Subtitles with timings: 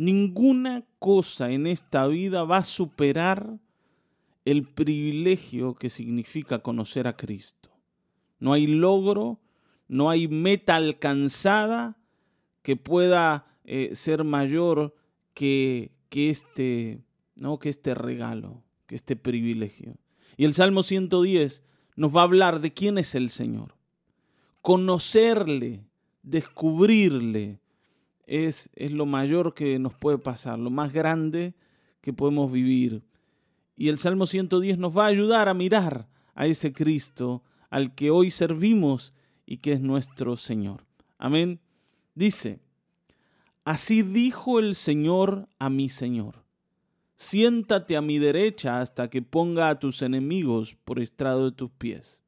[0.00, 3.58] Ninguna cosa en esta vida va a superar
[4.46, 7.68] el privilegio que significa conocer a Cristo.
[8.38, 9.40] No hay logro,
[9.88, 11.98] no hay meta alcanzada
[12.62, 14.94] que pueda eh, ser mayor
[15.34, 17.02] que, que, este,
[17.34, 17.58] ¿no?
[17.58, 19.98] que este regalo, que este privilegio.
[20.38, 21.62] Y el Salmo 110
[21.96, 23.74] nos va a hablar de quién es el Señor.
[24.62, 25.84] Conocerle,
[26.22, 27.59] descubrirle,
[28.30, 31.54] es, es lo mayor que nos puede pasar, lo más grande
[32.00, 33.02] que podemos vivir.
[33.76, 38.10] Y el Salmo 110 nos va a ayudar a mirar a ese Cristo al que
[38.10, 39.14] hoy servimos
[39.46, 40.86] y que es nuestro Señor.
[41.18, 41.60] Amén.
[42.14, 42.60] Dice,
[43.64, 46.44] así dijo el Señor a mi Señor,
[47.16, 52.22] siéntate a mi derecha hasta que ponga a tus enemigos por estrado de tus pies.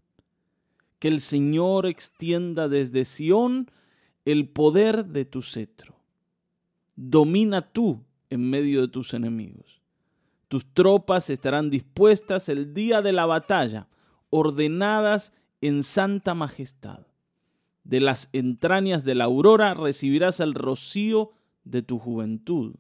[0.99, 3.71] Que el Señor extienda desde Sión
[4.25, 5.92] el poder de tu cetro.
[6.97, 9.81] Domina tú en medio de tus enemigos.
[10.49, 13.89] Tus tropas estarán dispuestas el día de la batalla,
[14.31, 17.07] ordenadas en santa majestad.
[17.85, 21.33] De las entrañas de la aurora recibirás el rocío
[21.65, 22.75] de tu juventud.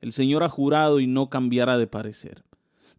[0.00, 2.44] El Señor ha jurado y no cambiará de parecer.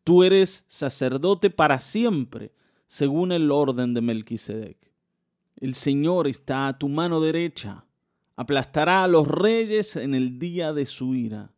[0.03, 2.53] Tú eres sacerdote para siempre,
[2.87, 4.77] según el orden de Melquisedec.
[5.57, 7.85] El Señor está a tu mano derecha,
[8.39, 11.51] aplastará a los reyes en el día de su ira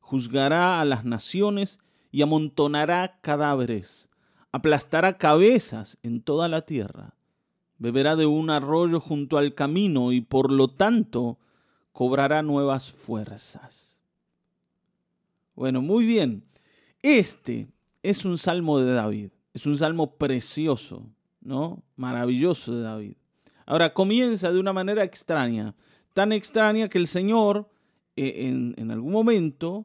[0.00, 1.78] juzgará a las naciones
[2.10, 4.10] y amontonará cadáveres,
[4.50, 7.14] aplastará cabezas en toda la tierra,
[7.78, 11.38] beberá de un arroyo junto al camino y por lo tanto
[11.92, 14.00] cobrará nuevas fuerzas.
[15.54, 16.44] Bueno, muy bien.
[17.02, 17.68] Este
[18.02, 21.06] es un salmo de David, es un salmo precioso,
[21.40, 21.84] ¿no?
[21.94, 23.16] Maravilloso de David.
[23.64, 25.76] Ahora comienza de una manera extraña,
[26.16, 27.68] tan extraña que el Señor
[28.16, 29.84] eh, en, en algún momento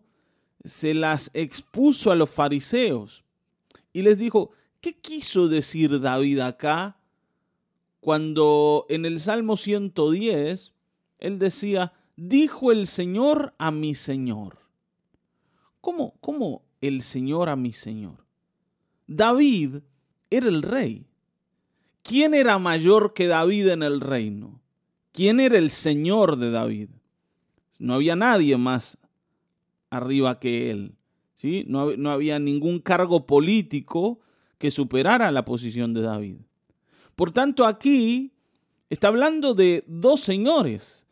[0.63, 3.25] se las expuso a los fariseos
[3.91, 6.97] y les dijo, ¿qué quiso decir David acá
[7.99, 10.71] cuando en el Salmo 110
[11.19, 14.59] él decía, dijo el Señor a mi Señor?
[15.81, 18.25] ¿Cómo, cómo el Señor a mi Señor?
[19.05, 19.79] David
[20.29, 21.07] era el rey.
[22.03, 24.60] ¿Quién era mayor que David en el reino?
[25.11, 26.89] ¿Quién era el Señor de David?
[27.79, 28.97] No había nadie más
[29.89, 30.95] arriba que él.
[31.33, 31.65] ¿sí?
[31.67, 34.19] No, no había ningún cargo político
[34.57, 36.37] que superara la posición de David.
[37.15, 38.31] Por tanto, aquí
[38.89, 41.07] está hablando de dos señores.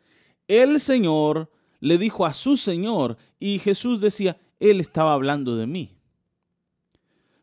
[0.48, 5.96] El Señor le dijo a su Señor y Jesús decía, Él estaba hablando de mí.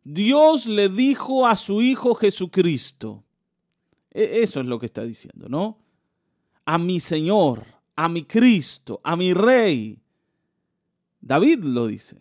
[0.04, 3.24] Dios le dijo a su Hijo Jesucristo.
[4.12, 5.78] E, eso es lo que está diciendo, ¿no?
[6.66, 9.98] A mi Señor, a mi Cristo, a mi Rey.
[11.20, 12.18] David lo dice.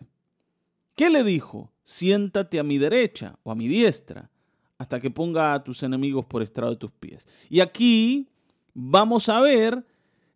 [0.94, 1.70] ¿Qué le dijo?
[1.84, 4.30] Siéntate a mi derecha o a mi diestra
[4.78, 7.26] hasta que ponga a tus enemigos por estrado de tus pies.
[7.48, 8.28] Y aquí
[8.74, 9.84] vamos a ver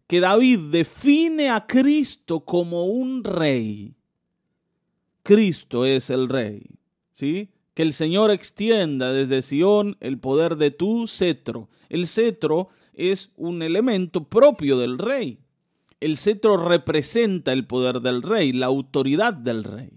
[0.07, 3.95] que David define a Cristo como un rey.
[5.23, 6.63] Cristo es el rey,
[7.13, 7.51] ¿sí?
[7.75, 11.69] Que el Señor extienda desde Sión el poder de tu cetro.
[11.89, 12.69] El cetro
[13.01, 15.39] es un elemento propio del rey
[16.01, 19.91] el cetro representa el poder del rey, la autoridad del rey.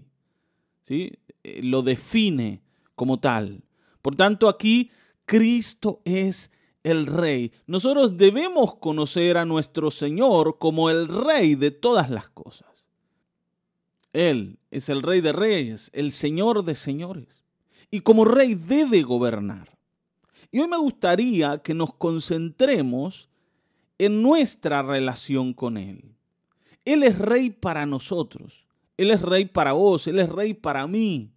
[0.82, 1.12] ¿sí?
[1.42, 2.62] Eh, lo define
[2.94, 3.64] como tal.
[4.02, 4.90] Por tanto, aquí
[5.24, 6.50] Cristo es
[6.82, 7.52] el rey.
[7.66, 12.84] Nosotros debemos conocer a nuestro Señor como el rey de todas las cosas.
[14.12, 17.42] Él es el rey de reyes, el Señor de señores.
[17.90, 19.73] Y como rey debe gobernar.
[20.54, 23.28] Y hoy me gustaría que nos concentremos
[23.98, 26.14] en nuestra relación con Él.
[26.84, 28.64] Él es rey para nosotros.
[28.96, 31.32] Él es rey para vos, Él es rey para mí.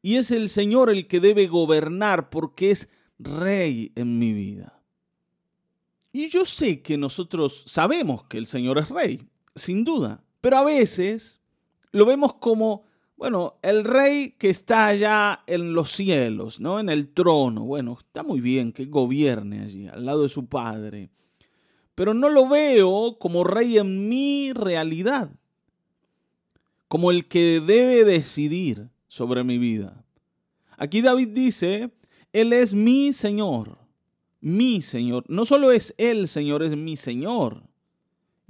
[0.00, 4.80] Y es el Señor el que debe gobernar porque es rey en mi vida.
[6.12, 10.62] Y yo sé que nosotros sabemos que el Señor es rey, sin duda, pero a
[10.62, 11.40] veces
[11.90, 12.84] lo vemos como,
[13.20, 16.80] bueno, el rey que está allá en los cielos, ¿no?
[16.80, 17.64] En el trono.
[17.64, 21.10] Bueno, está muy bien que gobierne allí, al lado de su Padre
[22.00, 25.30] pero no lo veo como rey en mi realidad,
[26.88, 30.02] como el que debe decidir sobre mi vida.
[30.78, 31.90] Aquí David dice,
[32.32, 33.76] Él es mi Señor,
[34.40, 35.24] mi Señor.
[35.28, 37.64] No solo es Él, Señor, es mi Señor.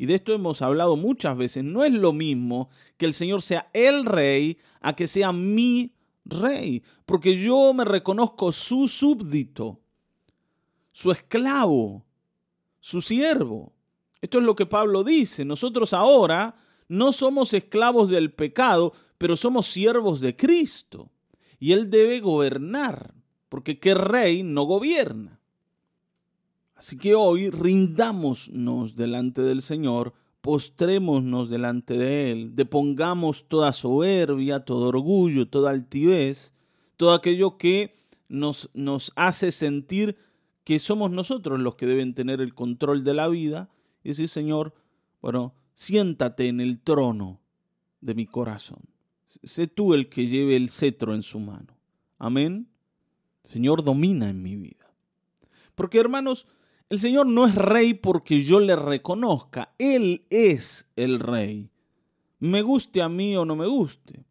[0.01, 1.63] Y de esto hemos hablado muchas veces.
[1.63, 5.93] No es lo mismo que el Señor sea el rey a que sea mi
[6.25, 9.81] rey, porque yo me reconozco su súbdito,
[10.91, 12.07] su esclavo
[12.81, 13.75] su siervo.
[14.23, 15.45] Esto es lo que Pablo dice.
[15.45, 16.57] Nosotros ahora
[16.89, 21.11] no somos esclavos del pecado, pero somos siervos de Cristo.
[21.59, 23.15] Y Él debe gobernar,
[23.51, 25.40] porque ¿qué rey no gobierna?
[26.81, 34.89] Así que hoy rindámonos delante del Señor, postrémonos delante de Él, depongamos toda soberbia, todo
[34.89, 36.55] orgullo, toda altivez,
[36.97, 37.95] todo aquello que
[38.31, 40.17] nos, nos hace sentir
[40.65, 43.69] que somos nosotros los que deben tener el control de la vida
[44.03, 44.73] y decir, Señor,
[45.21, 47.43] bueno, siéntate en el trono
[48.01, 48.81] de mi corazón.
[49.43, 51.77] Sé tú el que lleve el cetro en su mano.
[52.17, 52.71] Amén.
[53.45, 54.95] Señor, domina en mi vida.
[55.75, 56.47] Porque hermanos,
[56.91, 61.71] el Señor no es rey porque yo le reconozca, Él es el rey.
[62.41, 64.25] Me guste a mí o no me guste.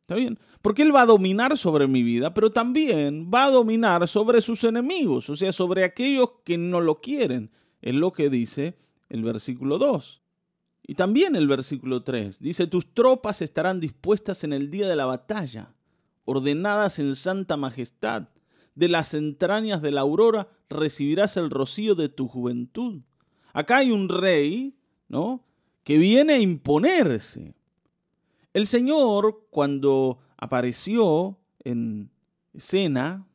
[0.00, 0.36] ¿Está bien?
[0.60, 4.64] Porque Él va a dominar sobre mi vida, pero también va a dominar sobre sus
[4.64, 7.52] enemigos, o sea, sobre aquellos que no lo quieren.
[7.80, 8.76] Es lo que dice
[9.08, 10.20] el versículo 2.
[10.88, 12.40] Y también el versículo 3.
[12.40, 15.74] Dice, tus tropas estarán dispuestas en el día de la batalla,
[16.24, 18.30] ordenadas en santa majestad
[18.74, 23.02] de las entrañas de la aurora recibirás el rocío de tu juventud.
[23.52, 24.76] Acá hay un rey,
[25.08, 25.44] ¿no?
[25.84, 27.54] Que viene a imponerse.
[28.52, 32.10] El Señor, cuando apareció en
[32.52, 33.26] escena,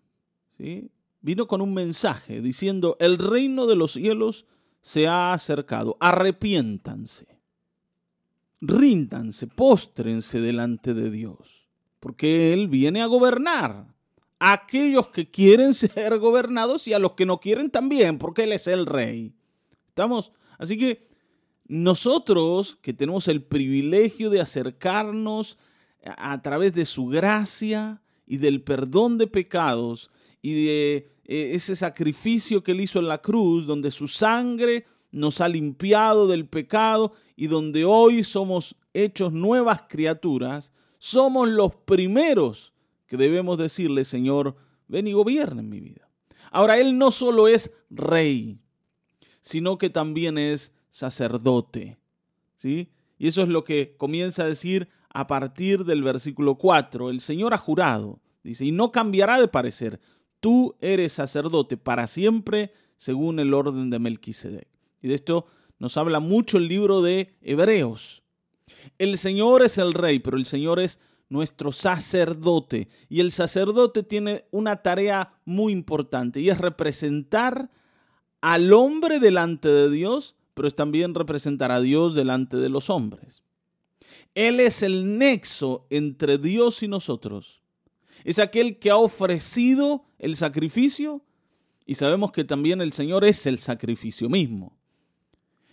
[1.22, 4.46] vino con un mensaje diciendo, el reino de los cielos
[4.82, 7.40] se ha acercado, arrepiéntanse,
[8.62, 13.95] ríndanse, póstrense delante de Dios, porque Él viene a gobernar
[14.40, 18.52] a aquellos que quieren ser gobernados y a los que no quieren también, porque Él
[18.52, 19.34] es el rey.
[19.88, 20.32] ¿Estamos?
[20.58, 21.08] Así que
[21.68, 25.58] nosotros que tenemos el privilegio de acercarnos
[26.18, 30.12] a través de su gracia y del perdón de pecados
[30.42, 30.96] y de
[31.26, 36.28] eh, ese sacrificio que él hizo en la cruz, donde su sangre nos ha limpiado
[36.28, 42.74] del pecado y donde hoy somos hechos nuevas criaturas, somos los primeros
[43.08, 44.56] que debemos decirle, Señor,
[44.88, 46.10] ven y gobierna en mi vida.
[46.52, 48.60] Ahora, Él no solo es rey,
[49.42, 51.98] sino que también es sacerdote.
[52.58, 52.90] ¿sí?
[53.18, 57.10] Y eso es lo que comienza a decir a partir del versículo 4.
[57.10, 60.00] El Señor ha jurado, dice, y no cambiará de parecer.
[60.40, 64.68] Tú eres sacerdote para siempre según el orden de Melquisedec.
[65.02, 65.46] Y de esto
[65.80, 68.24] nos habla mucho el libro de Hebreos.
[68.98, 71.00] El Señor es el rey, pero el Señor es
[71.30, 72.88] nuestro sacerdote.
[73.10, 77.70] Y el sacerdote tiene una tarea muy importante y es representar
[78.42, 83.44] al hombre delante de Dios, pero es también representar a Dios delante de los hombres.
[84.36, 87.62] Él es el nexo entre Dios y nosotros.
[88.24, 91.24] Es aquel que ha ofrecido el sacrificio
[91.86, 94.75] y sabemos que también el Señor es el sacrificio mismo.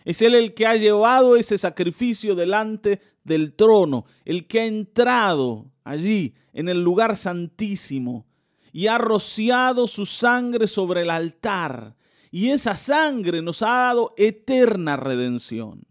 [0.05, 5.71] Es Él el que ha llevado ese sacrificio delante del trono, el que ha entrado
[5.85, 8.27] allí en el lugar santísimo
[8.73, 11.97] y ha rociado su sangre sobre el altar.
[12.31, 15.87] Y esa sangre nos ha dado eterna redención.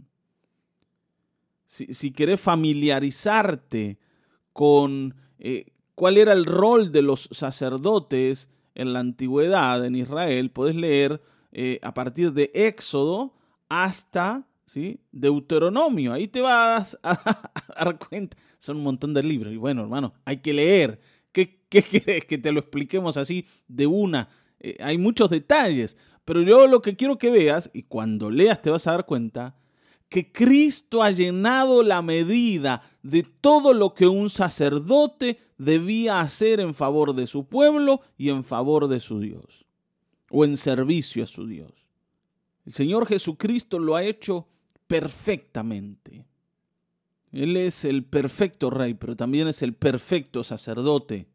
[1.66, 4.00] Si, si querés familiarizarte
[4.52, 10.76] con eh, cuál era el rol de los sacerdotes en la antigüedad en Israel, puedes
[10.76, 11.22] leer
[11.52, 13.34] eh, a partir de Éxodo
[13.72, 15.00] hasta ¿sí?
[15.14, 16.12] Deuteronomio.
[16.12, 17.18] Ahí te vas a,
[17.74, 18.36] dar cuenta.
[18.60, 19.54] Son un montón de libros.
[19.54, 21.00] Y bueno, hermano, hay que leer.
[21.32, 24.28] ¿Qué, qué quieres que te lo expliquemos así de una?
[24.60, 25.98] Eh, hay muchos detalles.
[26.26, 29.56] Pero yo lo que quiero que veas, y cuando leas te vas a dar cuenta,
[30.10, 36.76] que Cristo ha llenado la medida de todo lo que un sacerdote debía hacer en
[36.76, 39.66] favor de su pueblo y en favor de su Dios,
[40.30, 41.81] o en servicio a su Dios.
[42.66, 44.48] El Señor Jesucristo lo ha hecho
[44.88, 46.26] perfectamente.
[47.32, 51.28] Él es el perfecto rey, pero también es el perfecto sacerdote.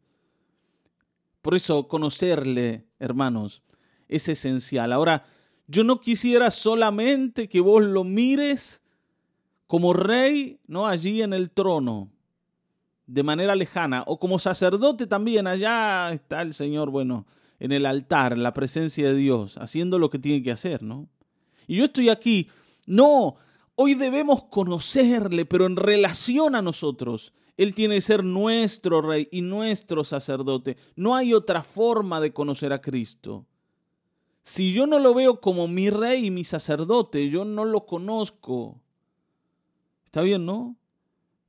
[1.41, 3.63] Por eso conocerle, hermanos,
[4.07, 4.93] es esencial.
[4.93, 5.25] Ahora,
[5.67, 8.81] yo no quisiera solamente que vos lo mires
[9.65, 10.87] como rey, ¿no?
[10.87, 12.09] Allí en el trono,
[13.05, 17.25] de manera lejana, o como sacerdote también, allá está el Señor, bueno,
[17.59, 21.09] en el altar, en la presencia de Dios, haciendo lo que tiene que hacer, ¿no?
[21.67, 22.49] Y yo estoy aquí.
[22.85, 23.35] No,
[23.75, 27.33] hoy debemos conocerle, pero en relación a nosotros.
[27.57, 30.77] Él tiene que ser nuestro rey y nuestro sacerdote.
[30.95, 33.47] No hay otra forma de conocer a Cristo.
[34.43, 38.79] Si yo no lo veo como mi rey y mi sacerdote, yo no lo conozco.
[40.05, 40.77] ¿Está bien, no?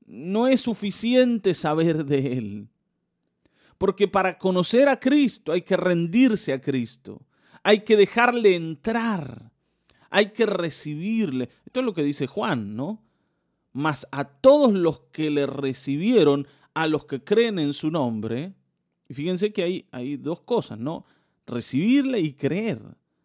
[0.06, 2.68] No es suficiente saber de Él.
[3.76, 7.22] Porque para conocer a Cristo hay que rendirse a Cristo.
[7.62, 9.47] Hay que dejarle entrar
[10.10, 11.48] hay que recibirle.
[11.66, 13.02] Esto es lo que dice Juan, ¿no?
[13.78, 18.54] mas a todos los que le recibieron, a los que creen en su nombre.
[19.08, 21.04] Y fíjense que hay, hay dos cosas, ¿no?
[21.46, 22.80] Recibirle y creer.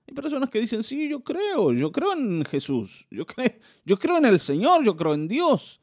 [0.08, 3.52] Hay personas que dicen, sí, yo creo, yo creo en Jesús, yo creo,
[3.84, 5.82] yo creo en el Señor, yo creo en Dios,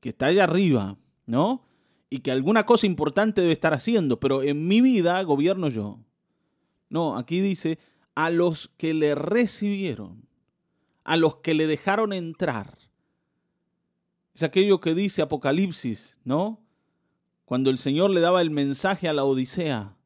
[0.00, 1.64] que está allá arriba, ¿no?
[2.10, 6.00] Y que alguna cosa importante debe estar haciendo, pero en mi vida gobierno yo.
[6.90, 7.78] No, aquí dice,
[8.16, 10.26] a los que le recibieron,
[11.04, 12.78] a los que le dejaron entrar.
[14.34, 16.64] Es aquello que dice Apocalipsis, ¿no?
[17.44, 19.96] Cuando el Señor le daba el mensaje a la Odisea.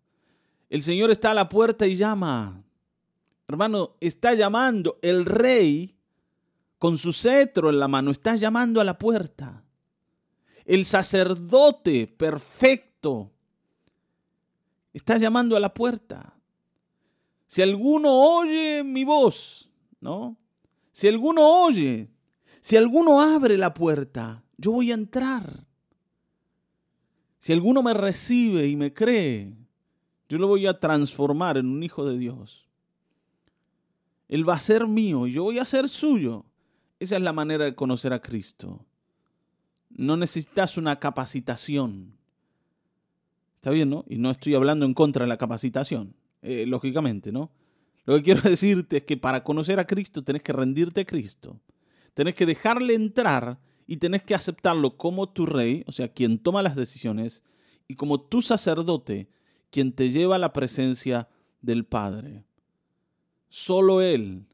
[0.69, 2.65] El Señor está a la puerta y llama.
[3.49, 4.99] Hermano, está llamando.
[5.03, 5.97] El rey,
[6.79, 9.65] con su cetro en la mano, está llamando a la puerta.
[10.65, 13.33] El sacerdote perfecto
[14.93, 16.40] está llamando a la puerta.
[17.51, 19.69] Si alguno oye mi voz,
[20.01, 20.37] ¿no?
[20.93, 22.09] Si alguno oye,
[22.61, 25.67] si alguno abre la puerta, yo voy a entrar.
[27.41, 29.53] Si alguno me recibe y me cree,
[30.29, 32.69] yo lo voy a transformar en un hijo de Dios.
[34.29, 36.47] Él va a ser mío y yo voy a ser suyo.
[37.01, 38.87] Esa es la manera de conocer a Cristo.
[39.89, 42.17] No necesitas una capacitación.
[43.57, 44.05] Está bien, ¿no?
[44.07, 47.51] Y no estoy hablando en contra de la capacitación, eh, lógicamente, ¿no?
[48.05, 51.61] Lo que quiero decirte es que para conocer a Cristo tenés que rendirte a Cristo.
[52.15, 56.63] Tenés que dejarle entrar y tenés que aceptarlo como tu rey, o sea, quien toma
[56.63, 57.45] las decisiones,
[57.89, 59.29] y como tu sacerdote,
[59.71, 61.29] quien te lleva a la presencia
[61.61, 62.45] del Padre.
[63.49, 64.47] Solo Él,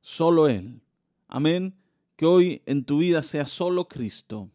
[0.00, 0.80] solo Él.
[1.26, 1.74] Amén.
[2.14, 4.50] Que hoy en tu vida sea solo Cristo.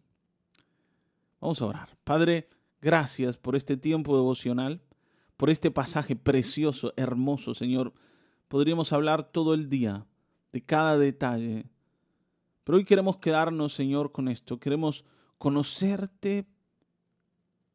[1.41, 1.98] Vamos a orar.
[2.03, 2.48] Padre,
[2.81, 4.81] gracias por este tiempo devocional,
[5.41, 7.95] por este pasaje precioso, hermoso, Señor.
[8.48, 10.05] Podríamos hablar todo el día
[10.51, 11.65] de cada detalle.
[12.63, 14.60] Pero hoy queremos quedarnos, Señor, con esto.
[14.60, 15.03] Queremos
[15.39, 16.45] conocerte.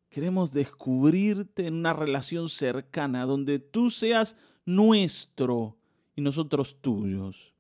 [0.09, 5.77] Queremos descubrirte en una relación cercana donde tú seas nuestro
[6.15, 7.53] y nosotros tuyos.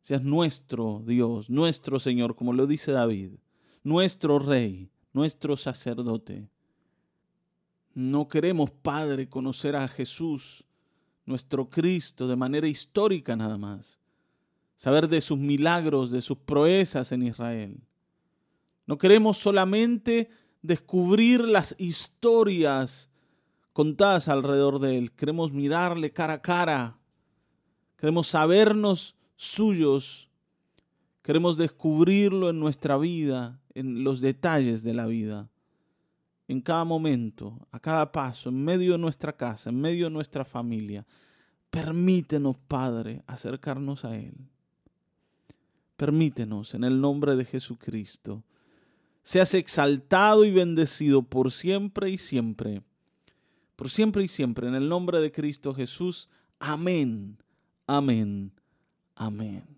[0.00, 3.34] Seas nuestro Dios, nuestro Señor, como lo dice David,
[3.84, 6.48] nuestro Rey, nuestro sacerdote.
[7.94, 10.64] No queremos, Padre, conocer a Jesús,
[11.24, 14.00] nuestro Cristo, de manera histórica nada más.
[14.74, 17.80] Saber de sus milagros, de sus proezas en Israel.
[18.86, 20.28] No queremos solamente
[20.60, 23.10] descubrir las historias
[23.72, 25.12] contadas alrededor de Él.
[25.12, 26.98] Queremos mirarle cara a cara.
[27.96, 30.28] Queremos sabernos suyos.
[31.22, 35.48] Queremos descubrirlo en nuestra vida, en los detalles de la vida.
[36.46, 40.44] En cada momento, a cada paso, en medio de nuestra casa, en medio de nuestra
[40.44, 41.06] familia.
[41.70, 44.34] Permítenos, Padre, acercarnos a Él.
[45.96, 48.44] Permítenos en el nombre de Jesucristo.
[49.22, 52.82] Seas exaltado y bendecido por siempre y siempre
[53.76, 56.28] por siempre y siempre, en el nombre de Cristo Jesús.
[56.58, 57.38] Amén,
[57.86, 58.52] amén,
[59.16, 59.73] amén.